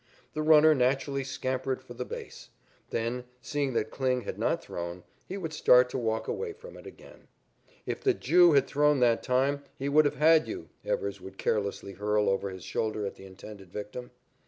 [0.33, 2.49] The runner naturally scampered for the base.
[2.89, 6.87] Then, seeing that Kling had not thrown, he would start to walk away from it
[6.87, 7.27] again.
[7.85, 11.93] "If the Jew had thrown that time, he would have had you," Evers would carelessly
[11.93, 14.09] hurl over his shoulder at the intended victim.